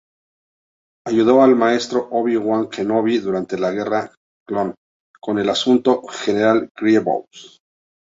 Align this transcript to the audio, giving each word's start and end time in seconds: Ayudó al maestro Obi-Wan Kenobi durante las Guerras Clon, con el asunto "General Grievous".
Ayudó 1.05 1.43
al 1.43 1.55
maestro 1.55 2.07
Obi-Wan 2.09 2.69
Kenobi 2.69 3.19
durante 3.19 3.55
las 3.59 3.71
Guerras 3.75 4.09
Clon, 4.47 4.73
con 5.19 5.37
el 5.37 5.47
asunto 5.47 6.01
"General 6.07 6.67
Grievous". 6.75 7.59